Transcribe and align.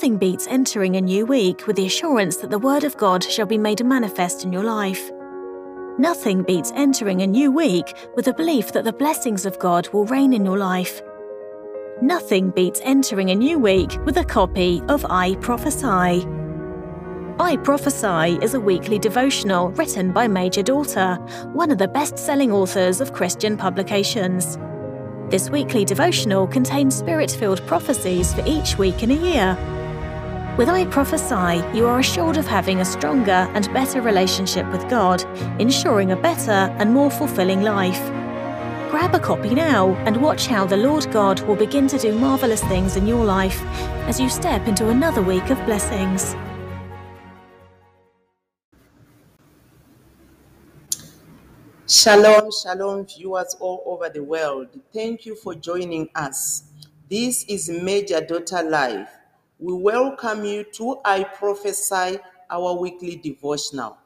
Nothing 0.00 0.16
beats 0.16 0.46
entering 0.46 0.96
a 0.96 1.00
new 1.02 1.26
week 1.26 1.66
with 1.66 1.76
the 1.76 1.84
assurance 1.84 2.38
that 2.38 2.48
the 2.48 2.58
Word 2.58 2.84
of 2.84 2.96
God 2.96 3.22
shall 3.22 3.44
be 3.44 3.58
made 3.58 3.84
manifest 3.84 4.44
in 4.44 4.50
your 4.50 4.64
life. 4.64 5.10
Nothing 5.98 6.42
beats 6.42 6.72
entering 6.74 7.20
a 7.20 7.26
new 7.26 7.52
week 7.52 7.94
with 8.16 8.24
the 8.24 8.32
belief 8.32 8.72
that 8.72 8.84
the 8.84 8.94
blessings 8.94 9.44
of 9.44 9.58
God 9.58 9.90
will 9.92 10.06
reign 10.06 10.32
in 10.32 10.42
your 10.42 10.56
life. 10.56 11.02
Nothing 12.00 12.48
beats 12.48 12.80
entering 12.82 13.28
a 13.28 13.34
new 13.34 13.58
week 13.58 13.98
with 14.06 14.16
a 14.16 14.24
copy 14.24 14.80
of 14.88 15.04
I 15.10 15.34
Prophesy. 15.42 16.26
I 17.38 17.58
Prophesy 17.62 18.42
is 18.42 18.54
a 18.54 18.60
weekly 18.60 18.98
devotional 18.98 19.68
written 19.72 20.12
by 20.12 20.28
Major 20.28 20.62
Daughter, 20.62 21.16
one 21.52 21.70
of 21.70 21.76
the 21.76 21.88
best 21.88 22.16
selling 22.16 22.52
authors 22.52 23.02
of 23.02 23.12
Christian 23.12 23.54
publications. 23.54 24.56
This 25.28 25.50
weekly 25.50 25.84
devotional 25.84 26.46
contains 26.46 26.96
spirit 26.96 27.30
filled 27.30 27.60
prophecies 27.66 28.32
for 28.32 28.42
each 28.46 28.78
week 28.78 29.02
in 29.02 29.10
a 29.10 29.14
year. 29.14 29.79
With 30.60 30.68
I 30.68 30.84
Prophesy, 30.84 31.64
you 31.74 31.86
are 31.86 32.00
assured 32.00 32.36
of 32.36 32.46
having 32.46 32.82
a 32.82 32.84
stronger 32.84 33.48
and 33.54 33.72
better 33.72 34.02
relationship 34.02 34.70
with 34.70 34.86
God, 34.90 35.24
ensuring 35.58 36.12
a 36.12 36.16
better 36.16 36.50
and 36.78 36.92
more 36.92 37.10
fulfilling 37.10 37.62
life. 37.62 37.98
Grab 38.90 39.14
a 39.14 39.18
copy 39.18 39.54
now 39.54 39.94
and 40.04 40.20
watch 40.20 40.48
how 40.48 40.66
the 40.66 40.76
Lord 40.76 41.10
God 41.12 41.40
will 41.48 41.56
begin 41.56 41.86
to 41.86 41.98
do 41.98 42.12
marvelous 42.12 42.62
things 42.64 42.96
in 42.96 43.06
your 43.06 43.24
life 43.24 43.62
as 44.06 44.20
you 44.20 44.28
step 44.28 44.68
into 44.68 44.90
another 44.90 45.22
week 45.22 45.48
of 45.48 45.56
blessings. 45.64 46.36
Shalom, 51.88 52.50
shalom, 52.52 53.06
viewers 53.06 53.56
all 53.60 53.82
over 53.86 54.10
the 54.10 54.22
world. 54.22 54.68
Thank 54.92 55.24
you 55.24 55.36
for 55.36 55.54
joining 55.54 56.10
us. 56.14 56.64
This 57.08 57.44
is 57.44 57.70
Major 57.70 58.20
Daughter 58.20 58.62
Live. 58.62 59.08
We 59.62 59.74
welcome 59.74 60.46
you 60.46 60.64
to 60.72 61.00
I 61.04 61.22
Prophesy, 61.22 62.18
our 62.48 62.80
weekly 62.80 63.16
devotional. 63.16 63.98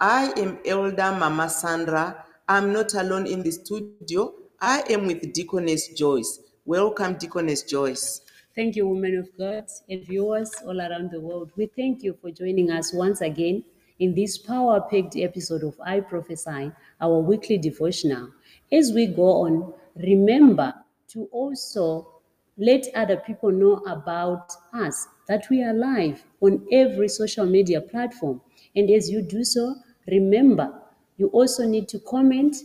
I 0.00 0.32
am 0.34 0.60
Elder 0.64 1.12
Mama 1.12 1.50
Sandra. 1.50 2.24
I'm 2.48 2.72
not 2.72 2.94
alone 2.94 3.26
in 3.26 3.42
the 3.42 3.50
studio. 3.50 4.32
I 4.58 4.82
am 4.88 5.06
with 5.06 5.34
Deaconess 5.34 5.88
Joyce. 5.88 6.40
Welcome, 6.64 7.16
Deaconess 7.16 7.64
Joyce. 7.64 8.22
Thank 8.54 8.76
you, 8.76 8.88
women 8.88 9.18
of 9.18 9.28
God 9.36 9.66
and 9.90 10.06
viewers 10.06 10.54
all 10.66 10.80
around 10.80 11.10
the 11.10 11.20
world. 11.20 11.52
We 11.54 11.66
thank 11.66 12.02
you 12.02 12.16
for 12.22 12.30
joining 12.30 12.70
us 12.70 12.94
once 12.94 13.20
again 13.20 13.64
in 13.98 14.14
this 14.14 14.38
power 14.38 14.80
packed 14.80 15.18
episode 15.18 15.64
of 15.64 15.78
I 15.84 16.00
Prophesy, 16.00 16.72
our 17.02 17.18
weekly 17.18 17.58
devotional. 17.58 18.30
As 18.72 18.92
we 18.92 19.06
go 19.08 19.42
on, 19.42 19.74
remember 19.96 20.72
to 21.08 21.28
also 21.30 22.17
let 22.58 22.86
other 22.94 23.16
people 23.16 23.50
know 23.50 23.76
about 23.86 24.52
us, 24.74 25.06
that 25.28 25.48
we 25.48 25.62
are 25.62 25.72
live 25.72 26.24
on 26.40 26.66
every 26.72 27.08
social 27.08 27.46
media 27.46 27.80
platform. 27.80 28.40
And 28.74 28.90
as 28.90 29.08
you 29.08 29.22
do 29.22 29.44
so, 29.44 29.76
remember 30.08 30.72
you 31.16 31.28
also 31.28 31.66
need 31.66 31.88
to 31.88 32.00
comment, 32.00 32.56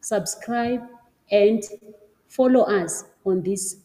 subscribe, 0.00 0.82
and 1.30 1.62
follow 2.28 2.62
us 2.62 3.04
on 3.24 3.42
this 3.42 3.76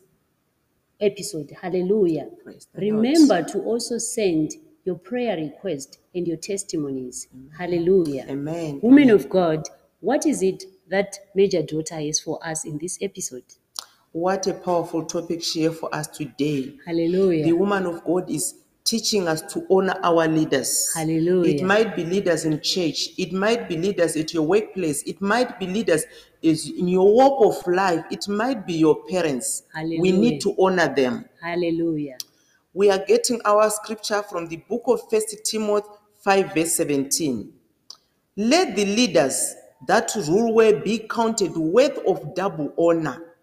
episode. 0.99 1.51
Hallelujah. 1.61 2.29
Lord. 2.45 2.65
Remember 2.75 3.43
to 3.43 3.59
also 3.59 3.97
send 3.97 4.53
your 4.83 4.95
prayer 4.95 5.35
request 5.37 5.99
and 6.15 6.27
your 6.27 6.37
testimonies. 6.37 7.27
Hallelujah. 7.57 8.25
Amen. 8.29 8.79
Women 8.81 9.09
of 9.09 9.29
God, 9.29 9.67
what 9.99 10.25
is 10.25 10.41
it 10.41 10.63
that 10.89 11.17
Major 11.35 11.61
Daughter 11.61 11.99
is 11.99 12.19
for 12.19 12.39
us 12.45 12.65
in 12.65 12.77
this 12.77 12.97
episode? 13.01 13.43
What 14.11 14.47
a 14.47 14.53
powerful 14.53 15.05
topic 15.05 15.43
she 15.43 15.63
has 15.63 15.77
for 15.77 15.93
us 15.93 16.07
today. 16.07 16.75
Hallelujah. 16.85 17.45
The 17.45 17.53
woman 17.53 17.85
of 17.85 18.03
God 18.03 18.29
is 18.29 18.55
teaching 18.83 19.27
us 19.27 19.41
to 19.53 19.65
honor 19.69 19.95
our 20.01 20.27
leaders. 20.27 20.93
Hallelujah. 20.95 21.55
It 21.55 21.63
might 21.63 21.95
be 21.95 22.05
leaders 22.05 22.45
in 22.45 22.61
church, 22.61 23.09
it 23.17 23.33
might 23.33 23.67
be 23.67 23.77
leaders 23.77 24.15
at 24.15 24.33
your 24.33 24.43
workplace, 24.43 25.03
it 25.03 25.21
might 25.21 25.59
be 25.59 25.67
leaders 25.67 26.05
is 26.41 26.69
in 26.69 26.87
your 26.87 27.13
walk 27.13 27.57
of 27.57 27.67
life, 27.67 28.05
it 28.09 28.27
might 28.29 28.65
be 28.65 28.73
your 28.73 29.03
parents. 29.05 29.63
We 29.75 30.11
need 30.11 30.39
to 30.41 30.55
honor 30.57 30.93
them. 30.93 31.25
Hallelujah. 31.41 32.17
We 32.73 32.89
are 32.91 33.03
getting 33.05 33.41
our 33.43 33.69
scripture 33.69 34.21
from 34.23 34.47
the 34.47 34.57
book 34.57 34.83
of 34.87 35.01
First 35.09 35.35
Timothy 35.43 35.87
5, 36.19 36.53
verse 36.53 36.73
17. 36.75 37.51
Let 38.37 38.75
the 38.75 38.85
leaders 38.85 39.55
that 39.87 40.13
rule 40.27 40.53
well 40.53 40.79
be 40.79 40.99
counted 40.99 41.55
worth 41.55 41.97
of 42.07 42.35
double 42.35 42.73
honor, 42.77 43.33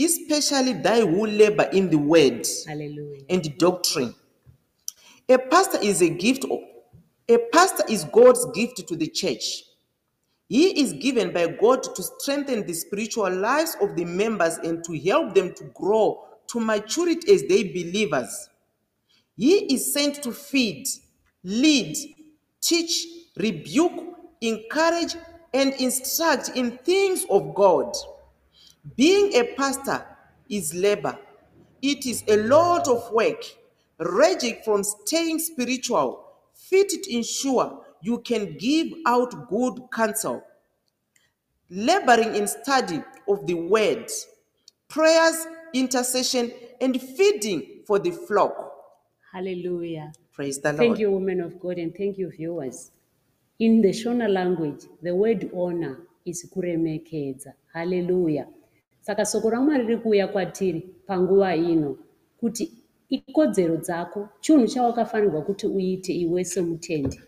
especially 0.00 0.74
thy 0.74 1.00
who 1.00 1.26
labor 1.26 1.68
in 1.72 1.90
the 1.90 1.98
word 1.98 2.46
Hallelujah. 2.66 3.22
and 3.28 3.58
doctrine. 3.58 4.14
A 5.28 5.38
pastor 5.38 5.78
is 5.82 6.02
a 6.02 6.08
gift. 6.08 6.44
A 7.28 7.38
pastor 7.52 7.84
is 7.88 8.04
God's 8.04 8.46
gift 8.54 8.86
to 8.88 8.96
the 8.96 9.08
church. 9.08 9.64
He 10.48 10.80
is 10.80 10.94
given 10.94 11.32
by 11.32 11.46
God 11.48 11.82
to 11.82 12.02
strengthen 12.02 12.66
the 12.66 12.72
spiritual 12.72 13.30
lives 13.30 13.76
of 13.82 13.96
the 13.96 14.04
members 14.04 14.56
and 14.58 14.82
to 14.84 14.98
help 15.00 15.34
them 15.34 15.52
to 15.54 15.64
grow 15.74 16.24
to 16.48 16.60
maturity 16.60 17.32
as 17.32 17.42
they 17.42 17.64
believers. 17.64 18.48
He 19.36 19.74
is 19.74 19.92
sent 19.92 20.22
to 20.22 20.32
feed, 20.32 20.86
lead, 21.44 21.96
teach, 22.62 23.06
rebuke, 23.36 24.16
encourage, 24.40 25.16
and 25.52 25.74
instruct 25.74 26.50
in 26.56 26.78
things 26.78 27.26
of 27.30 27.54
God. 27.54 27.94
Being 28.96 29.34
a 29.34 29.54
pastor 29.54 30.04
is 30.48 30.74
labor. 30.74 31.18
It 31.82 32.06
is 32.06 32.24
a 32.26 32.36
lot 32.36 32.88
of 32.88 33.10
work, 33.12 33.44
ranging 33.98 34.58
from 34.64 34.82
staying 34.82 35.38
spiritual, 35.38 36.24
fit 36.54 36.88
to 36.88 37.14
ensure 37.14 37.84
you 38.02 38.18
can 38.18 38.56
give 38.56 38.88
out 39.06 39.48
good 39.48 39.80
counsel, 39.92 40.42
laboring 41.70 42.34
in 42.34 42.48
study 42.48 43.02
of 43.28 43.46
the 43.46 43.54
word, 43.54 44.10
prayers, 44.88 45.46
intercession, 45.72 46.52
and 46.80 47.00
feeding 47.00 47.82
for 47.86 47.98
the 47.98 48.10
flock. 48.10 48.72
Hallelujah. 49.32 50.12
Praise 50.32 50.58
the 50.60 50.72
Lord. 50.72 50.78
Thank 50.78 50.98
you, 51.00 51.10
women 51.10 51.40
of 51.40 51.60
God, 51.60 51.78
and 51.78 51.94
thank 51.94 52.18
you, 52.18 52.30
viewers. 52.30 52.90
In 53.58 53.82
the 53.82 53.90
Shona 53.90 54.28
language, 54.28 54.84
the 55.02 55.14
word 55.14 55.50
honor 55.54 55.98
is 56.24 56.48
kuremekedza. 56.54 57.54
Hallelujah. 57.74 58.46
Saka 59.08 59.24
soko 59.26 59.50
raMwari 59.50 59.86
riri 59.86 59.96
kuuya 59.96 60.28
kwatiri 60.28 60.80
panguva 61.06 61.56
ino 61.56 61.96
kuti 62.40 62.64
ikodzero 63.08 63.76
dzako, 63.76 64.28
chinhu 64.40 64.66
chawakafanirwa 64.66 65.42
kuti 65.42 65.66
uite 65.66 66.12
iwe 66.12 66.44
semutendi. 66.44 67.20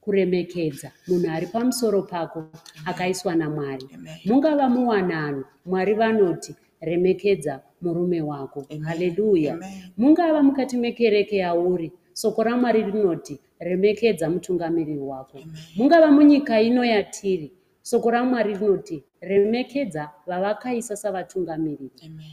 Kuremekedza 0.00 0.90
munhu 1.06 1.30
ari 1.30 1.46
pamusoro 1.46 2.02
pako 2.02 2.44
akaiswa 2.86 3.34
naMwari. 3.34 3.86
Mungava 4.26 4.68
muwanano, 4.68 5.44
Mwari 5.66 5.94
vanoti 5.94 6.54
remekedza 6.80 7.60
murume 7.82 8.20
wako. 8.22 8.66
Hallelujah. 8.84 9.54
Amen. 9.54 9.92
mungava 9.96 10.42
mukati 10.42 10.76
mekereke 10.76 11.36
yauri 11.36 11.92
soko 12.12 12.42
ramwari 12.42 12.82
rinoti 12.82 13.38
remekedza 13.60 14.30
mutungamiriri 14.30 14.98
wako 14.98 15.38
mungava 15.76 16.10
munyika 16.10 16.60
ino 16.60 16.84
yatiri 16.84 17.52
soko 17.82 18.10
ramwari 18.10 18.54
rinoti 18.54 19.04
remekedza 19.20 20.10
vavakaisa 20.26 20.96
savatungamiriri 20.96 21.90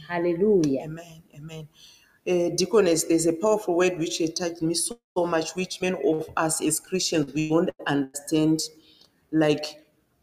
haleluya 0.08 0.84
Amen. 0.84 1.22
Amen. 1.38 1.66
Uh, 2.26 2.50
Deaconess, 2.56 3.04
there's 3.04 3.26
a 3.26 3.32
powerful 3.34 3.76
word 3.76 3.98
which 3.98 4.18
has 4.18 4.32
touched 4.32 4.62
me 4.62 4.74
so, 4.74 4.98
much, 5.26 5.54
which 5.56 5.80
many 5.82 5.96
of 6.04 6.28
us 6.36 6.60
as 6.62 6.80
Christians 6.80 7.32
we 7.34 7.48
don't 7.50 7.70
understand. 7.86 8.60
Like 9.32 9.64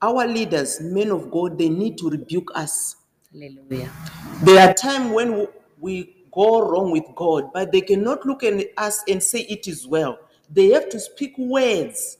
our 0.02 0.28
leaders, 0.28 0.82
men 0.82 1.12
of 1.12 1.32
God, 1.32 1.58
they 1.58 1.70
need 1.70 1.98
to 2.00 2.10
rebuke 2.10 2.52
us. 2.56 2.98
haleluya 3.34 3.90
There 4.44 4.60
are 4.68 4.74
times 4.74 5.14
when 5.14 5.38
we- 5.38 5.48
we 5.82 6.16
go 6.32 6.62
wrong 6.70 6.92
with 6.92 7.06
God, 7.16 7.52
but 7.54 7.72
they 7.72 7.82
cannot 7.82 8.26
look 8.26 8.44
at 8.44 8.54
us 8.78 9.04
and 9.08 9.22
say 9.24 9.42
it 9.42 9.68
is 9.68 9.88
well. 9.88 10.20
They 10.54 10.70
have 10.72 10.90
to 10.90 11.00
speak 11.00 11.38
words 11.38 12.18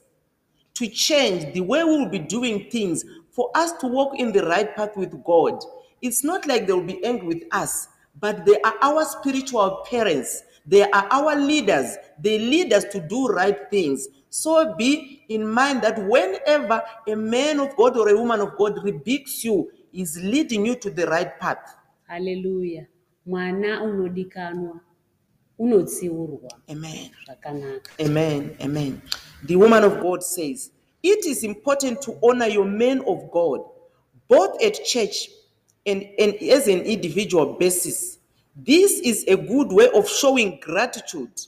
to 0.74 0.88
change 0.88 1.52
the 1.54 1.60
way 1.62 1.84
we 1.84 1.98
will 1.98 2.10
be 2.10 2.18
doing 2.20 2.70
things 2.70 3.04
for 3.34 3.50
us 3.54 3.72
to 3.72 3.86
walk 3.86 4.18
in 4.18 4.32
the 4.32 4.44
right 4.46 4.74
path 4.76 4.96
with 4.96 5.22
God. 5.24 5.62
It's 6.00 6.22
not 6.22 6.46
like 6.46 6.66
they 6.66 6.72
will 6.72 6.82
be 6.86 7.04
angry 7.04 7.26
with 7.26 7.42
us, 7.52 7.88
but 8.20 8.44
they 8.46 8.60
are 8.60 8.74
our 8.80 9.04
spiritual 9.04 9.84
parents. 9.90 10.42
They 10.66 10.82
are 10.90 11.06
our 11.10 11.34
leaders. 11.36 11.96
They 12.20 12.38
lead 12.38 12.72
us 12.72 12.84
to 12.92 13.00
do 13.00 13.26
right 13.26 13.58
things. 13.70 14.06
So 14.30 14.74
be 14.76 15.24
in 15.28 15.46
mind 15.46 15.82
that 15.82 15.98
whenever 16.08 16.82
a 17.08 17.14
man 17.16 17.60
of 17.60 17.76
God 17.76 17.96
or 17.96 18.08
a 18.08 18.16
woman 18.16 18.40
of 18.40 18.56
God 18.56 18.82
rebukes 18.84 19.44
you, 19.44 19.70
is 19.92 20.16
leading 20.22 20.66
you 20.66 20.74
to 20.76 20.90
the 20.90 21.06
right 21.06 21.38
path. 21.40 21.76
haleluya 22.08 22.86
mwana 23.26 23.82
unodikanwa 23.82 24.80
unotsiurwa 25.58 26.50
Amen. 26.70 27.10
Amen. 28.00 28.56
Amen. 28.60 29.00
The 29.46 29.56
woman 29.56 29.84
of 29.84 30.00
God 30.00 30.22
says, 30.22 30.70
It 31.04 31.26
is 31.26 31.44
important 31.44 32.00
to 32.02 32.18
honor 32.22 32.46
your 32.46 32.64
men 32.64 33.02
of 33.06 33.30
God, 33.30 33.60
both 34.26 34.62
at 34.62 34.82
church 34.86 35.28
and, 35.84 36.02
and 36.18 36.34
as 36.36 36.66
an 36.66 36.80
individual 36.80 37.52
basis. 37.52 38.18
This 38.56 39.00
is 39.00 39.22
a 39.28 39.36
good 39.36 39.70
way 39.70 39.90
of 39.94 40.08
showing 40.08 40.58
gratitude. 40.62 41.38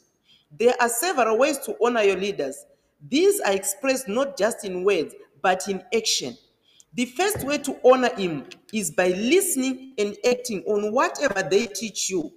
There 0.59 0.75
are 0.79 0.91
several 0.91 1.39
ways 1.39 1.57
to 1.61 1.75
honor 1.83 2.03
your 2.03 2.19
leaders. 2.19 2.67
These 3.09 3.41
are 3.41 3.55
expressed 3.55 4.09
not 4.09 4.37
just 4.37 4.67
in 4.67 4.85
words, 4.85 5.15
but 5.41 5.67
in 5.69 5.83
action. 5.95 6.37
The 6.93 7.07
first 7.07 7.43
way 7.43 7.57
to 7.57 7.79
honor 7.83 8.15
him 8.15 8.45
is 8.75 8.91
by 8.91 9.09
listening 9.09 9.95
and 9.97 10.19
acting 10.29 10.65
on 10.65 10.93
whatever 10.93 11.43
they 11.49 11.67
teach 11.67 12.11
you. 12.11 12.31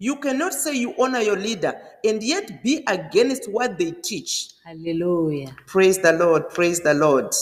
You 0.00 0.16
cannot 0.16 0.54
say 0.54 0.76
you 0.76 0.94
honor 0.98 1.20
your 1.20 1.36
leader 1.36 1.74
and 2.04 2.22
yet 2.22 2.62
be 2.62 2.84
against 2.86 3.50
what 3.50 3.78
they 3.78 3.90
teach. 3.90 4.50
Hallelujah. 4.64 5.56
Praise 5.66 5.98
the 5.98 6.12
Lord, 6.12 6.50
praise 6.50 6.80
the 6.80 6.94
Lord. 6.94 7.34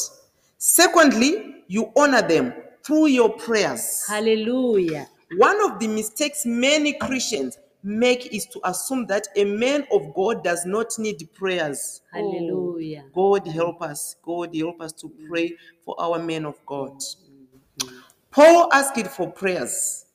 Secondly, 0.56 1.64
you 1.68 1.92
honor 1.96 2.22
them 2.22 2.54
through 2.82 3.08
your 3.08 3.30
prayers. 3.30 4.06
Hallelujah. 4.08 5.06
One 5.36 5.62
of 5.70 5.78
the 5.78 5.88
mistakes 5.88 6.46
many 6.46 6.94
Christians 6.94 7.58
make 7.82 8.32
is 8.34 8.46
to 8.46 8.60
assume 8.64 9.06
that 9.06 9.28
a 9.36 9.44
man 9.44 9.86
of 9.92 10.14
God 10.14 10.42
does 10.42 10.64
not 10.64 10.98
need 10.98 11.28
prayers. 11.34 12.00
Oh, 12.14 12.78
God 13.14 13.46
help 13.48 13.82
us. 13.82 14.16
God 14.22 14.56
help 14.56 14.80
us 14.80 14.92
to 14.94 15.12
pray 15.28 15.52
for 15.84 15.94
our 16.00 16.18
men 16.18 16.46
of 16.46 16.54
God. 16.64 16.92
Mm-hmm. 16.92 17.98
Paul 18.30 18.70
asked 18.72 19.06
for 19.08 19.30
prayers. 19.30 20.06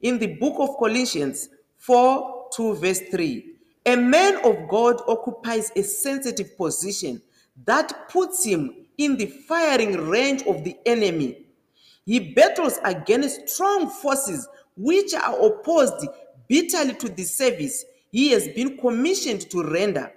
In 0.00 0.18
the 0.18 0.28
book 0.34 0.56
of 0.58 0.76
Colossians 0.78 1.48
4 1.88 2.50
2 2.54 2.74
verse 2.74 3.00
3, 3.10 3.46
a 3.86 3.96
man 3.96 4.36
of 4.44 4.68
God 4.68 5.00
occupies 5.08 5.72
a 5.74 5.82
sensitive 5.82 6.54
position 6.58 7.22
that 7.64 8.10
puts 8.10 8.44
him 8.44 8.74
in 8.98 9.16
the 9.16 9.24
firing 9.24 9.96
range 9.96 10.42
of 10.42 10.64
the 10.64 10.76
enemy. 10.84 11.46
He 12.04 12.34
battles 12.34 12.78
against 12.84 13.48
strong 13.48 13.88
forces 13.88 14.46
which 14.76 15.14
are 15.14 15.34
opposed 15.42 16.06
bitterly 16.46 16.92
to 16.96 17.08
the 17.08 17.24
service 17.24 17.86
he 18.12 18.32
has 18.32 18.48
been 18.48 18.76
commissioned 18.76 19.48
to 19.50 19.64
render. 19.64 20.12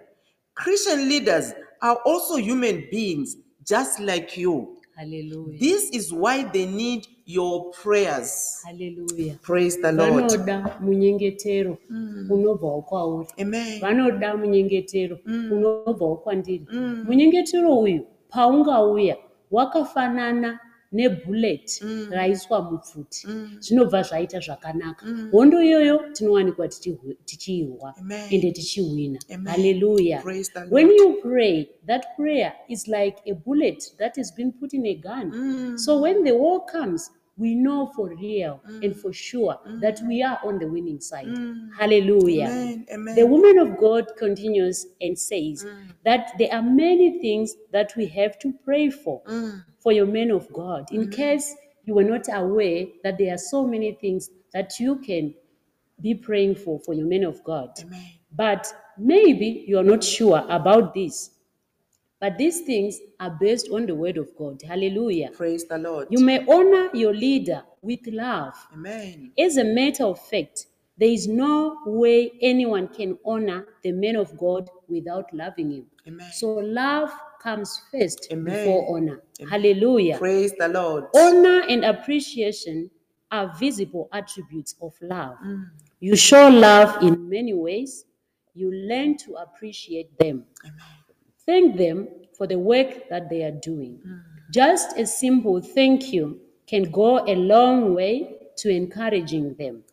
Christian 0.56 1.08
leaders 1.08 1.54
are 1.82 2.00
also 2.06 2.36
human 2.36 2.86
beings 2.92 3.38
just 3.66 4.02
like 4.02 4.36
you. 4.36 4.78
haleluya 5.00 5.58
This 5.58 5.90
is 5.92 6.12
why 6.12 6.44
they 6.44 6.66
need 6.66 7.08
your 7.34 7.72
prayers. 7.84 8.62
haleluya 8.64 9.36
Praise 9.42 9.82
the 9.82 9.92
Lord. 9.92 10.14
vanoda 10.14 10.78
munyengetero 10.82 11.78
unobvawo 12.30 12.82
kwauri 12.82 13.28
Amen. 13.42 13.80
vanoda 13.82 14.38
munyengetero 14.38 15.20
unobvawo 15.26 16.16
kwandiri 16.16 16.66
munyengetero 17.06 17.80
uyu 17.80 18.06
paungauya 18.30 19.18
wakafanana 19.52 20.60
nebhulet 20.94 21.84
raiswa 22.10 22.62
mupfuti. 22.62 23.28
Zvinobva 23.60 24.04
zvaita 24.04 24.40
zvakanaka. 24.40 25.06
Hondo 25.32 25.62
iyoyo 25.64 25.98
tinowanikwa 26.14 26.68
tichiirwa 27.26 27.96
ende 28.30 28.52
the 30.50 30.60
Lord. 30.60 30.72
when 30.72 30.88
you 30.88 31.14
pray 31.22 31.70
that 31.88 32.06
prayer 32.18 32.54
is 32.68 32.88
like 32.88 33.18
a 33.26 33.34
bullet 33.34 33.84
that 33.98 34.18
has 34.18 34.36
been 34.36 34.52
put 34.52 34.74
in 34.74 34.86
a 34.86 34.96
gun. 34.96 35.32
Mm. 35.32 35.78
so 35.80 36.02
when 36.02 36.24
the 36.24 36.32
war 36.32 36.66
comes 36.66 37.12
we 37.38 37.56
know 37.56 37.92
for 37.96 38.10
real 38.10 38.62
and 38.66 38.94
mm. 38.94 38.96
for 38.96 39.12
sure 39.14 39.58
that 39.80 40.00
we 40.08 40.22
mm. 40.22 40.30
are 40.30 40.40
on 40.48 40.60
the 40.60 40.68
winning 40.68 41.00
side 41.00 41.26
mm. 41.26 41.70
hallelujah 41.78 42.46
Amen. 42.48 42.86
Amen. 42.92 43.16
the 43.16 43.26
woman 43.26 43.58
of 43.58 43.78
God 43.80 44.06
continues 44.18 44.86
and 45.00 45.18
says 45.18 45.66
that 46.04 46.34
there 46.38 46.54
are 46.54 46.62
many 46.62 47.20
things 47.20 47.56
that 47.72 47.94
we 47.96 48.06
have 48.08 48.38
to 48.40 48.54
pray 48.66 48.90
for 48.90 49.22
for 49.82 49.92
your 49.92 50.06
men 50.06 50.32
of 50.32 50.52
God. 50.54 50.92
In 50.92 51.10
case 51.10 51.56
you 51.86 51.96
were 51.96 52.04
not 52.04 52.28
aware 52.32 52.86
that 53.04 53.18
there 53.18 53.34
are 53.34 53.38
so 53.38 53.66
many 53.66 53.94
things 53.94 54.30
that 54.54 54.80
you 54.80 54.98
can 54.98 55.34
be 56.02 56.14
praying 56.14 56.56
for 56.56 56.80
for 56.80 56.94
your 56.94 57.08
men 57.08 57.24
of 57.24 57.44
God. 57.44 57.72
Amen. 57.82 58.12
But 58.34 58.74
maybe 58.98 59.66
you 59.68 59.78
are 59.78 59.84
not 59.84 60.04
sure 60.04 60.46
about 60.50 60.94
this. 60.94 61.32
But 62.22 62.38
these 62.38 62.62
things 62.62 63.00
are 63.20 63.32
based 63.32 63.70
on 63.72 63.88
the 63.88 63.96
word 63.96 64.18
of 64.18 64.30
God. 64.38 64.62
Hallelujah. 64.62 65.32
Praise 65.34 65.66
the 65.66 65.80
Lord. 65.80 66.08
You 66.12 66.24
may 66.24 66.46
honor 66.48 66.92
your 66.94 67.16
leader 67.16 67.64
with 67.82 68.02
love. 68.06 68.54
Amen. 68.72 69.32
As 69.40 69.58
a 69.58 69.64
matter 69.64 70.06
of 70.06 70.24
fact, 70.28 70.68
there 71.00 71.10
is 71.10 71.28
no 71.28 71.80
way 71.84 72.32
anyone 72.40 72.88
can 72.90 73.18
honor 73.26 73.66
the 73.84 73.92
man 73.92 74.18
of 74.18 74.38
God 74.38 74.70
without 74.88 75.34
loving 75.34 75.72
him. 75.72 75.86
Amen. 76.08 76.32
So 76.32 76.50
love 76.50 77.12
comes 77.42 77.82
first 77.92 78.28
Amen. 78.32 78.54
before 78.54 78.96
honor. 78.96 79.24
Hallelujah. 79.50 80.20
Praise 80.20 80.54
the 80.60 80.68
Lord. 80.68 81.06
Honor 81.16 81.64
and 81.68 81.84
appreciation 81.84 82.92
are 83.32 83.52
visible 83.58 84.10
attributes 84.14 84.76
of 84.80 84.94
love. 85.02 85.38
Mm. 85.44 85.70
You 86.00 86.16
show 86.16 86.50
love 86.50 87.02
in 87.02 87.28
many 87.28 87.54
ways. 87.54 88.06
You 88.54 88.72
learn 88.72 89.18
to 89.20 89.36
appreciate 89.36 90.16
them. 90.20 90.46
Thank 91.52 91.76
them 91.76 92.08
for 92.38 92.48
the 92.48 92.58
work 92.58 93.10
that 93.10 93.30
they 93.30 93.44
are 93.44 93.52
doing. 93.52 94.00
Just 94.54 94.98
a 94.98 95.06
simple 95.06 95.60
thank 95.60 96.14
you 96.14 96.40
can 96.66 96.84
go 96.84 97.26
a 97.28 97.36
long 97.36 97.94
way 97.94 98.38
to 98.60 98.70
encouraging 98.70 99.56
them. 99.56 99.84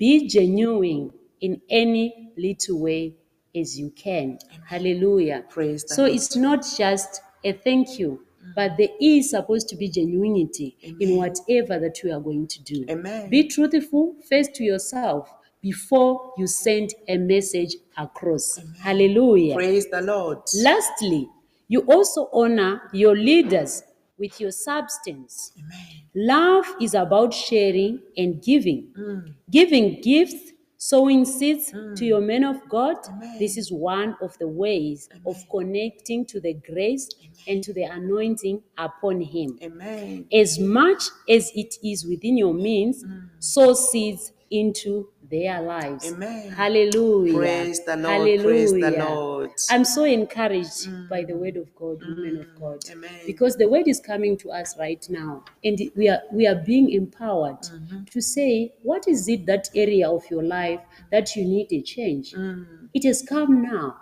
Be 0.00 0.26
genuine 0.26 1.12
in 1.40 1.60
any 1.70 2.32
little 2.36 2.80
way 2.80 3.14
as 3.54 3.78
you 3.78 3.90
can. 3.90 4.40
Hallelujah. 4.66 5.44
Praise 5.48 5.84
so 5.86 6.04
it's 6.04 6.34
not 6.34 6.66
just 6.76 7.20
a 7.44 7.52
thank 7.52 7.96
you, 7.96 8.26
but 8.56 8.72
there 8.76 8.88
is 9.00 9.30
supposed 9.30 9.68
to 9.68 9.76
be 9.76 9.88
genuinity 9.88 10.74
in 10.98 11.16
whatever 11.16 11.78
that 11.78 12.02
you 12.02 12.12
are 12.12 12.20
going 12.20 12.48
to 12.48 12.60
do. 12.64 12.84
Amen. 12.90 13.30
Be 13.30 13.46
truthful 13.46 14.16
first 14.28 14.52
to 14.56 14.64
yourself 14.64 15.30
before 15.64 16.34
you 16.36 16.46
send 16.46 16.90
a 17.08 17.16
message 17.16 17.76
across. 17.96 18.60
Hallelujah. 18.78 19.54
Praise 19.54 19.88
the 19.90 20.02
Lord. 20.02 20.40
Lastly, 20.62 21.26
you 21.68 21.80
also 21.88 22.28
honor 22.34 22.82
your 22.92 23.16
leaders 23.16 23.82
with 24.18 24.38
your 24.42 24.50
substance. 24.50 25.52
Amen. 25.58 26.02
Love 26.14 26.66
is 26.82 26.92
about 26.92 27.32
sharing 27.32 27.98
and 28.14 28.42
giving. 28.42 28.92
Mm. 28.96 29.34
Giving 29.50 30.02
gifts, 30.02 30.52
sowing 30.76 31.24
seeds 31.24 31.72
mm. 31.72 31.96
to 31.96 32.04
your 32.04 32.20
men 32.20 32.44
of 32.44 32.56
God. 32.68 32.96
This 33.38 33.56
is 33.56 33.72
one 33.72 34.16
of 34.20 34.36
the 34.36 34.46
ways 34.46 35.08
of 35.24 35.36
connecting 35.50 36.26
to 36.26 36.40
the 36.40 36.52
grace 36.52 37.08
and 37.48 37.64
to 37.64 37.72
the 37.72 37.84
anointing 37.84 38.62
upon 38.76 39.22
him. 39.22 39.58
Amen. 39.62 40.26
As 40.30 40.58
much 40.58 41.04
as 41.26 41.50
it 41.54 41.76
is 41.82 42.04
within 42.04 42.36
your 42.36 42.52
means, 42.52 43.02
mm. 43.02 43.30
sow 43.38 43.72
seeds 43.72 44.30
into 44.50 45.08
their 45.34 45.60
lives. 45.60 46.12
Amen. 46.12 46.50
Hallelujah. 46.50 47.36
Praise 47.36 47.84
the 47.84 47.96
Lord. 47.96 48.42
Praise 48.44 48.72
the 48.72 48.78
Hallelujah. 48.80 49.04
Lord. 49.04 49.50
I'm 49.70 49.84
so 49.84 50.04
encouraged 50.04 50.86
mm. 50.88 51.08
by 51.08 51.24
the 51.24 51.36
word 51.36 51.56
of 51.56 51.74
God, 51.74 52.00
women 52.00 52.40
of 52.40 52.46
mm. 52.46 52.60
God, 52.60 52.84
Amen. 52.90 53.20
because 53.26 53.56
the 53.56 53.68
word 53.68 53.88
is 53.88 54.00
coming 54.00 54.36
to 54.38 54.50
us 54.52 54.78
right 54.78 55.04
now, 55.10 55.44
and 55.64 55.78
we 55.96 56.08
are 56.08 56.20
we 56.32 56.46
are 56.46 56.54
being 56.54 56.90
empowered 56.90 57.62
mm-hmm. 57.62 58.04
to 58.04 58.20
say, 58.20 58.72
what 58.82 59.08
is 59.08 59.28
it 59.28 59.46
that 59.46 59.68
area 59.74 60.08
of 60.08 60.22
your 60.30 60.42
life 60.42 60.80
that 61.10 61.34
you 61.34 61.44
need 61.44 61.72
a 61.72 61.82
change? 61.82 62.32
Mm. 62.32 62.88
It 62.94 63.04
has 63.04 63.22
come 63.22 63.62
now. 63.62 63.96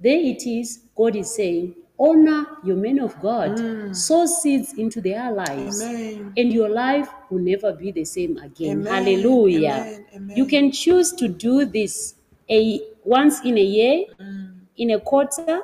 There 0.00 0.18
it 0.18 0.46
is. 0.46 0.84
God 0.96 1.16
is 1.16 1.34
saying, 1.34 1.74
honor 1.98 2.46
your 2.64 2.76
men 2.76 3.00
of 3.00 3.20
God, 3.20 3.50
mm. 3.58 3.94
sow 3.94 4.26
seeds 4.26 4.74
into 4.74 5.00
their 5.00 5.32
lives, 5.32 5.82
Amen. 5.82 6.32
and 6.36 6.52
your 6.52 6.68
life 6.68 7.08
will 7.30 7.40
never 7.40 7.72
be 7.72 7.90
the 7.90 8.04
same 8.04 8.36
again. 8.38 8.86
Amen. 8.86 9.04
Hallelujah. 9.04 10.00
Amen. 10.14 10.36
You 10.36 10.46
can 10.46 10.70
choose 10.70 11.12
to 11.12 11.28
do 11.28 11.64
this 11.64 12.14
a 12.50 12.80
once 13.04 13.44
in 13.44 13.58
a 13.58 13.62
year, 13.62 14.04
mm. 14.20 14.60
in 14.76 14.92
a 14.92 15.00
quarter, 15.00 15.62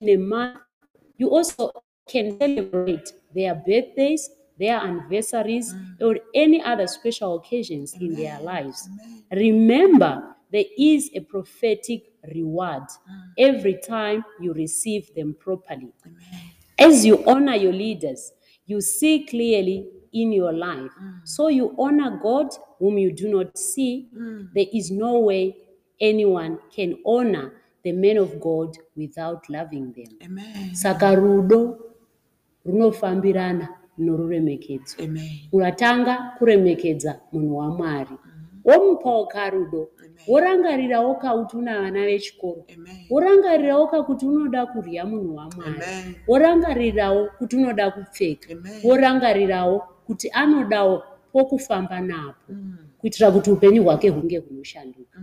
in 0.00 0.08
a 0.08 0.16
month. 0.16 0.58
You 1.16 1.30
also 1.30 1.72
can 2.08 2.38
celebrate 2.38 3.12
their 3.34 3.54
birthdays, 3.54 4.30
their 4.58 4.78
anniversaries, 4.78 5.72
mm. 5.72 6.02
or 6.02 6.18
any 6.34 6.62
other 6.62 6.86
special 6.86 7.36
occasions 7.36 7.94
in 7.94 8.14
their 8.14 8.40
lives. 8.40 8.88
Remember, 9.30 10.34
there 10.52 10.64
is 10.76 11.10
a 11.14 11.20
prophetic 11.20 12.12
reward 12.34 12.82
ah. 12.82 13.24
every 13.36 13.78
time 13.86 14.24
you 14.40 14.52
receive 14.52 15.14
them 15.14 15.34
properly. 15.38 15.92
As 16.78 17.04
you 17.04 17.24
honor 17.26 17.54
your 17.54 17.72
leaders, 17.72 18.32
you 18.66 18.80
see 18.80 19.26
clearly 19.26 19.86
in 20.12 20.32
your 20.32 20.52
life. 20.52 20.90
Mm. 21.02 21.20
So 21.24 21.48
you 21.48 21.74
honor 21.78 22.18
God, 22.22 22.48
whom 22.78 22.98
you 22.98 23.12
do 23.12 23.28
not 23.28 23.56
see. 23.58 24.08
Mm. 24.16 24.52
There 24.54 24.66
is 24.72 24.90
no 24.90 25.18
way 25.20 25.56
anyone 26.00 26.58
can 26.74 26.98
honor 27.04 27.52
the 27.82 27.92
men 27.92 28.16
of 28.18 28.40
God 28.40 28.76
without 28.96 29.48
loving 29.48 29.92
them. 29.92 30.18
Amen. 30.22 30.74
Saka 30.74 31.16
rudo 31.16 31.78
runofambirana 32.66 33.68
noruremekedzo. 33.98 35.02
Amen. 35.02 35.30
unatanga 35.52 36.34
kuremekedza 36.38 37.20
munhu 37.32 37.56
wamwari 37.56 38.10
mm. 38.10 38.60
womupawo 38.64 39.26
karudo 39.26 39.90
worangarirawo 40.26 41.14
kauti 41.14 41.56
una 41.56 41.80
vana 41.80 42.04
vechikoro. 42.06 42.64
Amen. 42.74 42.96
worangarirawo 43.10 43.86
kakuti 43.86 44.26
unoda 44.26 44.66
kurya 44.66 45.04
munhu 45.04 45.36
wamwari 45.36 45.80
worangarirawo 46.28 47.28
kuti 47.38 47.56
unoda 47.56 47.90
kupfeka. 47.90 48.54
Worangarirawo 48.84 49.82
kuti 50.06 50.30
anodawo 50.32 51.02
pokufamba 51.32 52.00
napo. 52.00 52.52
Kuitira 52.98 53.30
kuti 53.30 53.50
upenyu 53.50 53.84
hwake 53.84 54.08
hunge 54.08 54.38
hunoshanduka. 54.38 55.18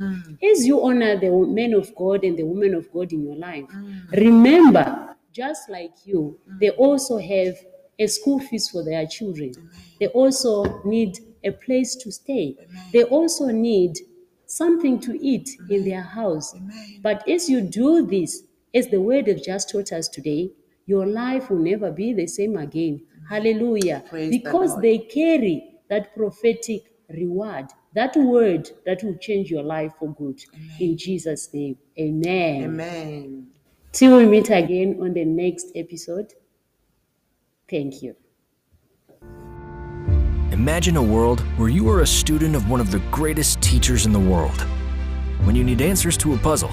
As 0.52 0.66
you 0.68 0.80
honor 0.86 1.20
the 1.20 1.30
men 1.30 1.76
of 1.76 1.94
god 1.96 2.24
and 2.26 2.38
the 2.38 2.44
women 2.44 2.76
of 2.76 2.92
god 2.92 3.12
in 3.12 3.24
your 3.26 3.36
life 3.38 3.68
remember 4.12 5.16
just 5.34 5.70
like 5.70 5.94
you 6.06 6.40
they 6.60 6.70
also 6.70 7.18
have 7.18 7.56
a 8.00 8.08
school 8.08 8.40
fees 8.40 8.70
for 8.72 8.84
their 8.84 9.08
children. 9.08 9.52
They 10.00 10.08
also 10.08 10.82
need 10.86 11.18
a 11.44 11.52
place 11.52 11.96
to 12.04 12.12
stay. 12.12 12.56
They 12.92 13.04
also 13.04 13.46
need 13.48 13.98
something 14.62 15.00
to 15.00 15.12
eat 15.32 15.50
in 15.70 15.84
their 15.90 16.02
house 16.02 16.56
but 17.02 17.28
as 17.28 17.50
you 17.50 17.62
do 17.62 18.06
this 18.16 18.44
as 18.74 18.88
the 18.88 19.02
word 19.10 19.28
have 19.28 19.44
just 19.44 19.70
taught 19.70 19.92
us 19.92 20.08
today 20.08 20.50
your 20.86 21.06
life 21.06 21.50
will 21.50 21.64
never 21.72 21.92
be 21.92 22.14
the 22.14 22.28
same 22.28 22.58
again 22.58 23.02
hallelujah 23.30 24.04
Praise 24.10 24.32
because 24.38 24.72
Lord. 24.72 24.84
they 24.84 24.98
carry 24.98 25.56
that 25.90 26.16
prophetic 26.16 26.84
reward, 27.10 27.68
that 27.94 28.16
word 28.16 28.70
that 28.86 29.04
will 29.04 29.18
change 29.18 29.50
your 29.50 29.64
life 29.64 29.94
for 30.00 30.14
good. 30.14 30.40
In 30.80 30.98
Jesus' 30.98 31.54
name, 31.54 31.78
amen. 32.00 32.64
Amen. 32.64 33.48
Till 33.92 34.18
we 34.18 34.26
meet 34.26 34.50
again 34.50 34.98
on 35.02 35.14
the 35.14 35.26
next 35.26 35.68
episode, 35.76 36.34
thank 37.70 38.02
you. 38.02 38.16
Imagine 40.56 40.96
a 40.96 41.04
world 41.04 41.42
where 41.58 41.68
you 41.68 41.90
are 41.90 42.00
a 42.00 42.08
student 42.08 42.56
of 42.56 42.70
one 42.70 42.80
of 42.80 42.90
the 42.90 43.00
greatest 43.12 43.62
teachers 43.62 44.06
in 44.06 44.14
the 44.14 44.20
world. 44.20 44.62
When 45.44 45.54
you 45.54 45.66
need 45.66 45.82
answers 45.82 46.16
to 46.20 46.34
a 46.34 46.38
puzzle, 46.38 46.72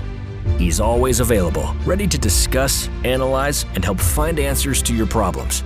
he's 0.57 0.79
always 0.79 1.19
available, 1.19 1.75
ready 1.85 2.07
to 2.07 2.17
discuss, 2.17 2.89
analyze, 3.03 3.67
and 3.75 3.85
help 3.85 3.99
find 3.99 4.39
answers 4.39 4.83
to 4.83 4.95
your 4.95 5.09
problems. 5.09 5.65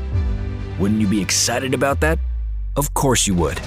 Wouldn't 0.78 0.98
you 0.98 1.06
be 1.06 1.20
excited 1.20 1.74
about 1.74 2.00
that? 2.00 2.18
Of 2.76 2.94
course 2.94 3.26
you 3.26 3.34
would. 3.34 3.60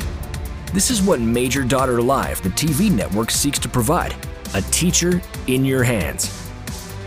This 0.74 0.90
is 0.90 1.00
what 1.00 1.22
Major 1.22 1.64
Daughter 1.64 2.02
Live, 2.02 2.42
the 2.42 2.50
TV 2.50 2.92
network, 2.92 3.30
seeks 3.30 3.60
to 3.60 3.70
provide 3.70 4.16
a 4.56 4.64
teacher 4.72 5.22
in 5.46 5.64
your 5.64 5.84
hands. 5.84 6.50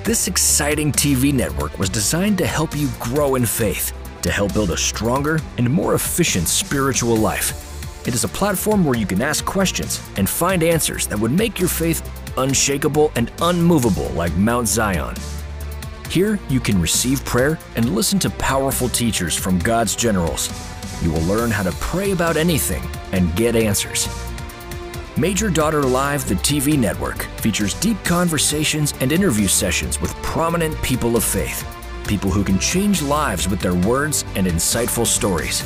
This 0.05 0.29
exciting 0.29 0.93
TV 0.93 1.35
network 1.35 1.77
was 1.77 1.89
designed 1.89 2.39
to 2.39 2.47
help 2.47 2.77
you 2.77 2.89
grow 3.01 3.35
in 3.35 3.45
faith, 3.45 3.93
to 4.23 4.31
help 4.31 4.55
build 4.55 4.71
a 4.71 4.77
stronger 4.77 5.41
and 5.59 5.69
more 5.71 5.95
efficient 5.95 6.49
spiritual 6.49 7.17
life. 7.17 8.07
It 8.07 8.15
is 8.15 8.25
a 8.25 8.29
platform 8.29 8.85
where 8.85 8.99
you 8.99 9.07
can 9.07 9.23
ask 9.23 9.45
questions 9.45 10.01
and 10.17 10.29
find 10.29 10.63
answers 10.63 11.07
that 11.07 11.19
would 11.19 11.31
make 11.31 11.59
your 11.59 11.69
faith 11.69 12.03
unshakable 12.37 13.13
and 13.15 13.31
unmovable 13.41 14.09
like 14.11 14.35
Mount 14.37 14.67
Zion. 14.67 15.15
Here, 16.09 16.39
you 16.49 16.61
can 16.61 16.81
receive 16.81 17.25
prayer 17.25 17.59
and 17.77 17.95
listen 17.95 18.19
to 18.19 18.31
powerful 18.31 18.89
teachers 18.89 19.37
from 19.37 19.59
God's 19.59 19.97
generals. 19.97 20.51
You 21.03 21.11
will 21.11 21.23
learn 21.23 21.51
how 21.51 21.63
to 21.63 21.73
pray 21.73 22.13
about 22.13 22.37
anything 22.37 22.83
and 23.13 23.35
get 23.35 23.57
answers. 23.57 24.09
Major 25.17 25.51
Daughter 25.51 25.83
Live, 25.83 26.29
the 26.29 26.37
TV 26.37 26.79
network, 26.79 27.23
features 27.41 27.75
deep 27.81 28.03
conversations 28.03 28.95
and 29.01 29.13
interview 29.13 29.47
sessions 29.47 30.01
with 30.01 30.15
prominent 30.23 30.75
people 30.83 31.17
of 31.17 31.25
faith, 31.25 31.67
people 32.07 32.31
who 32.31 32.45
can 32.45 32.59
change 32.59 33.03
lives 33.03 33.49
with 33.49 33.61
their 33.61 33.75
words 33.75 34.25
and 34.35 34.47
insightful 34.47 35.07
stories. 35.07 35.63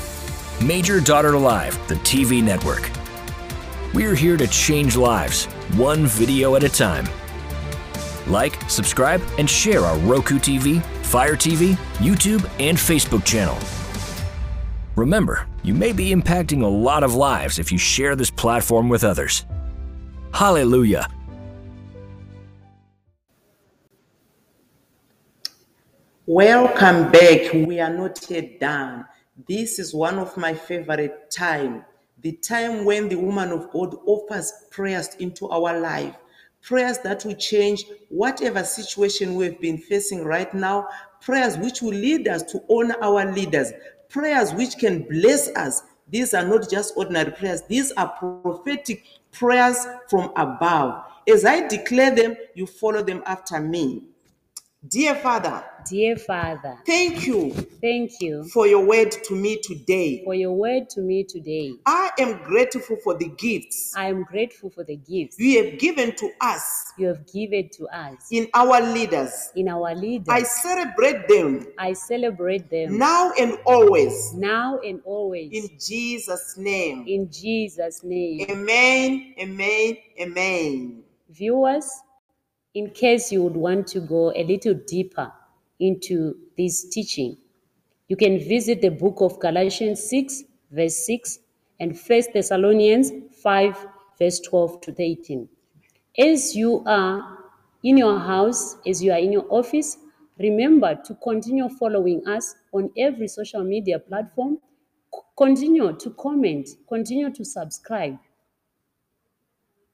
Major 0.62 1.00
Daughter 1.00 1.36
Live, 1.38 1.76
the 1.88 1.96
TV 1.96 2.42
network. 2.42 2.90
We're 3.94 4.14
here 4.14 4.36
to 4.36 4.46
change 4.46 4.96
lives, 4.96 5.46
one 5.76 6.06
video 6.06 6.54
at 6.56 6.64
a 6.64 6.68
time. 6.68 7.06
Like, 8.26 8.58
subscribe, 8.70 9.22
and 9.38 9.48
share 9.48 9.80
our 9.80 9.98
Roku 9.98 10.38
TV, 10.38 10.82
Fire 11.02 11.36
TV, 11.36 11.74
YouTube, 11.98 12.48
and 12.58 12.76
Facebook 12.76 13.24
channel. 13.24 13.56
Remember, 14.96 15.46
you 15.62 15.74
may 15.74 15.92
be 15.92 16.14
impacting 16.14 16.62
a 16.62 16.66
lot 16.66 17.02
of 17.02 17.14
lives 17.14 17.58
if 17.58 17.70
you 17.70 17.78
share 17.78 18.16
this 18.16 18.30
platform 18.30 18.88
with 18.88 19.04
others. 19.04 19.44
Hallelujah! 20.32 21.08
Welcome 26.28 27.12
back. 27.12 27.52
We 27.52 27.78
are 27.78 27.92
not 27.92 28.28
yet 28.28 28.58
done. 28.58 29.04
This 29.46 29.78
is 29.78 29.94
one 29.94 30.18
of 30.18 30.36
my 30.36 30.54
favorite 30.54 31.30
time. 31.30 31.84
The 32.20 32.32
time 32.32 32.84
when 32.84 33.08
the 33.08 33.14
woman 33.14 33.52
of 33.52 33.70
God 33.70 33.94
offers 34.06 34.52
prayers 34.72 35.14
into 35.20 35.48
our 35.48 35.78
life. 35.78 36.16
Prayers 36.62 36.98
that 37.04 37.24
will 37.24 37.36
change 37.36 37.84
whatever 38.08 38.64
situation 38.64 39.36
we've 39.36 39.60
been 39.60 39.78
facing 39.78 40.24
right 40.24 40.52
now. 40.52 40.88
Prayers 41.20 41.58
which 41.58 41.80
will 41.80 41.94
lead 41.94 42.26
us 42.26 42.42
to 42.50 42.60
honor 42.68 42.96
our 43.00 43.32
leaders. 43.32 43.70
Prayers 44.08 44.52
which 44.52 44.78
can 44.78 45.04
bless 45.04 45.46
us. 45.54 45.84
These 46.08 46.34
are 46.34 46.44
not 46.44 46.68
just 46.68 46.94
ordinary 46.96 47.30
prayers. 47.30 47.62
These 47.68 47.92
are 47.92 48.08
prophetic 48.42 49.04
prayers 49.30 49.86
from 50.10 50.32
above. 50.34 51.04
As 51.28 51.44
I 51.44 51.68
declare 51.68 52.12
them, 52.12 52.34
you 52.56 52.66
follow 52.66 53.04
them 53.04 53.22
after 53.26 53.60
me. 53.60 54.02
Dear 54.88 55.14
Father, 55.16 55.64
Dear 55.88 56.16
Father, 56.16 56.78
Thank 56.84 57.26
you 57.26 57.52
thank 57.80 58.20
you 58.20 58.44
for 58.52 58.66
your 58.66 58.84
word 58.84 59.10
to 59.10 59.34
me 59.34 59.56
today. 59.62 60.22
for 60.24 60.34
your 60.34 60.52
word 60.52 60.90
to 60.90 61.00
me 61.00 61.24
today. 61.24 61.72
I 61.86 62.10
am 62.18 62.42
grateful 62.42 62.96
for 63.02 63.16
the 63.16 63.28
gifts 63.28 63.92
I 63.96 64.08
am 64.08 64.24
grateful 64.24 64.68
for 64.70 64.84
the 64.84 64.96
gifts 64.96 65.38
you 65.38 65.64
have 65.64 65.78
given 65.78 66.14
to 66.16 66.30
us 66.40 66.92
you 66.98 67.06
have 67.06 67.26
given 67.32 67.68
to 67.78 67.86
us 67.88 68.28
in 68.30 68.48
our 68.54 68.80
leaders. 68.80 69.50
in 69.56 69.68
our 69.68 69.94
leaders. 69.94 70.28
I 70.28 70.42
celebrate 70.42 71.26
them 71.28 71.66
I 71.78 71.92
celebrate 71.94 72.68
them 72.68 72.98
now 72.98 73.32
and 73.38 73.56
always 73.64 74.34
now 74.34 74.78
and 74.80 75.00
always 75.04 75.52
in 75.52 75.70
Jesus' 75.80 76.56
name. 76.58 77.06
in 77.08 77.30
Jesus' 77.30 78.02
name. 78.04 78.46
Amen, 78.50 79.34
amen, 79.38 79.96
amen. 80.20 81.02
Viewers, 81.30 81.90
in 82.76 82.90
case 82.90 83.32
you 83.32 83.42
would 83.42 83.56
want 83.56 83.86
to 83.86 84.00
go 84.00 84.30
a 84.36 84.44
little 84.44 84.74
deeper 84.86 85.32
into 85.80 86.36
this 86.58 86.86
teaching, 86.90 87.38
you 88.08 88.16
can 88.16 88.38
visit 88.38 88.82
the 88.82 88.90
book 88.90 89.22
of 89.22 89.40
Galatians 89.40 90.10
6, 90.10 90.42
verse 90.70 91.06
6, 91.06 91.38
and 91.80 91.98
1 91.98 92.22
Thessalonians 92.34 93.12
5, 93.42 93.86
verse 94.18 94.40
12 94.40 94.80
to 94.82 94.92
13. 94.92 95.48
As 96.18 96.54
you 96.54 96.82
are 96.84 97.38
in 97.82 97.96
your 97.96 98.18
house, 98.18 98.76
as 98.86 99.02
you 99.02 99.10
are 99.10 99.20
in 99.20 99.32
your 99.32 99.46
office, 99.48 99.96
remember 100.38 101.00
to 101.06 101.14
continue 101.14 101.70
following 101.70 102.26
us 102.28 102.56
on 102.74 102.90
every 102.98 103.28
social 103.28 103.64
media 103.64 103.98
platform. 103.98 104.58
Continue 105.38 105.96
to 105.96 106.10
comment, 106.10 106.68
continue 106.86 107.32
to 107.32 107.42
subscribe, 107.42 108.18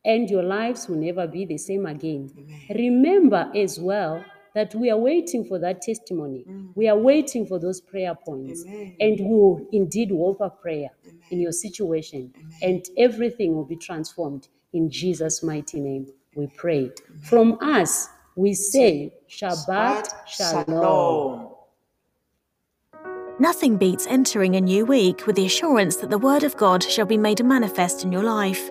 and 0.04 0.28
your 0.28 0.42
lives 0.42 0.88
will 0.88 0.96
never 0.96 1.26
be 1.26 1.44
the 1.44 1.58
same 1.58 1.86
again. 1.86 2.30
Remember 2.74 3.50
as 3.54 3.78
well 3.78 4.24
that 4.54 4.74
we 4.74 4.90
are 4.90 4.98
waiting 4.98 5.44
for 5.44 5.58
that 5.58 5.80
testimony. 5.80 6.44
Mm. 6.48 6.72
We 6.74 6.88
are 6.88 6.98
waiting 6.98 7.46
for 7.46 7.58
those 7.58 7.80
prayer 7.80 8.14
points. 8.14 8.64
Amen. 8.66 8.96
And 9.00 9.20
we 9.20 9.34
will 9.34 9.66
indeed 9.72 10.12
offer 10.12 10.50
prayer 10.50 10.90
in 11.30 11.40
your 11.40 11.52
situation, 11.52 12.34
and 12.60 12.84
everything 12.98 13.54
will 13.54 13.64
be 13.64 13.76
transformed. 13.76 14.48
In 14.74 14.90
Jesus' 14.90 15.42
mighty 15.42 15.80
name, 15.80 16.06
we 16.34 16.48
pray. 16.56 16.90
From 17.22 17.58
us, 17.62 18.08
we 18.36 18.54
say, 18.54 19.12
Shabbat 19.28 20.10
Shalom. 20.26 21.48
Nothing 23.38 23.76
beats 23.76 24.06
entering 24.06 24.56
a 24.56 24.60
new 24.60 24.84
week 24.84 25.26
with 25.26 25.36
the 25.36 25.46
assurance 25.46 25.96
that 25.96 26.10
the 26.10 26.18
Word 26.18 26.44
of 26.44 26.56
God 26.56 26.82
shall 26.82 27.06
be 27.06 27.16
made 27.16 27.42
manifest 27.44 28.04
in 28.04 28.12
your 28.12 28.22
life. 28.22 28.70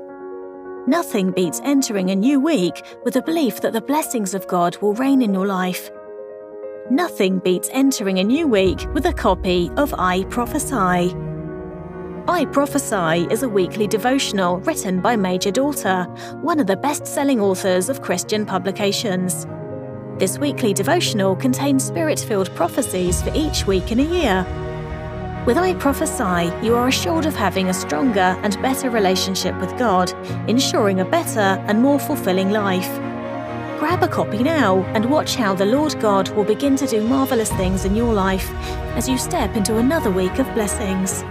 Nothing 0.87 1.29
beats 1.29 1.61
entering 1.63 2.09
a 2.09 2.15
new 2.15 2.39
week 2.39 2.83
with 3.03 3.13
the 3.13 3.21
belief 3.21 3.61
that 3.61 3.71
the 3.71 3.81
blessings 3.81 4.33
of 4.33 4.47
God 4.47 4.77
will 4.77 4.95
reign 4.95 5.21
in 5.21 5.31
your 5.31 5.45
life. 5.45 5.91
Nothing 6.89 7.37
beats 7.37 7.69
entering 7.71 8.17
a 8.17 8.23
new 8.23 8.47
week 8.47 8.87
with 8.95 9.05
a 9.05 9.13
copy 9.13 9.69
of 9.77 9.93
I 9.99 10.23
Prophesy. 10.25 11.15
I 12.27 12.47
Prophesy 12.51 13.31
is 13.31 13.43
a 13.43 13.49
weekly 13.49 13.85
devotional 13.85 14.57
written 14.61 15.01
by 15.01 15.15
Major 15.15 15.51
Daughter, 15.51 16.05
one 16.41 16.59
of 16.59 16.65
the 16.65 16.77
best 16.77 17.05
selling 17.05 17.39
authors 17.39 17.87
of 17.87 18.01
Christian 18.01 18.43
publications. 18.43 19.45
This 20.17 20.39
weekly 20.39 20.73
devotional 20.73 21.35
contains 21.35 21.83
spirit 21.83 22.19
filled 22.19 22.53
prophecies 22.55 23.21
for 23.21 23.31
each 23.35 23.67
week 23.67 23.91
in 23.91 23.99
a 23.99 24.03
year. 24.03 24.70
With 25.43 25.57
I 25.57 25.73
Prophesy, 25.73 26.53
you 26.63 26.75
are 26.75 26.87
assured 26.87 27.25
of 27.25 27.35
having 27.35 27.69
a 27.69 27.73
stronger 27.73 28.37
and 28.43 28.61
better 28.61 28.91
relationship 28.91 29.59
with 29.59 29.75
God, 29.75 30.13
ensuring 30.47 30.99
a 30.99 31.05
better 31.05 31.39
and 31.39 31.81
more 31.81 31.97
fulfilling 31.97 32.51
life. 32.51 32.87
Grab 33.79 34.03
a 34.03 34.07
copy 34.07 34.43
now 34.43 34.83
and 34.93 35.09
watch 35.09 35.35
how 35.35 35.55
the 35.55 35.65
Lord 35.65 35.99
God 35.99 36.29
will 36.29 36.43
begin 36.43 36.75
to 36.75 36.85
do 36.85 37.01
marvelous 37.07 37.51
things 37.53 37.85
in 37.85 37.95
your 37.95 38.13
life 38.13 38.51
as 38.95 39.09
you 39.09 39.17
step 39.17 39.55
into 39.55 39.77
another 39.77 40.11
week 40.11 40.37
of 40.37 40.45
blessings. 40.53 41.23